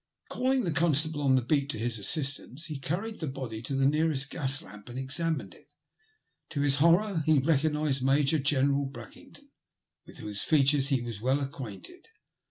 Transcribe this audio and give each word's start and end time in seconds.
GaUing 0.31 0.63
the 0.63 0.71
constable 0.71 1.21
on 1.21 1.35
the 1.35 1.43
beat 1.43 1.69
to 1.69 1.77
his 1.77 1.99
assistance, 1.99 2.65
he 2.65 2.79
carried 2.79 3.19
the 3.19 3.27
body 3.27 3.61
to 3.61 3.75
the 3.75 3.85
nearest 3.85 4.31
gas 4.31 4.63
lamp 4.63 4.89
and 4.89 4.97
examined 4.97 5.53
it. 5.53 5.71
To 6.49 6.61
his 6.61 6.77
horror 6.77 7.21
he 7.27 7.37
recognised 7.37 8.01
Major 8.01 8.39
General 8.39 8.89
BracMngton, 8.91 9.49
with 10.07 10.17
whose 10.17 10.41
features 10.41 10.87
he 10.89 11.03
was 11.03 11.21
well 11.21 11.39
acquainted. 11.39 12.07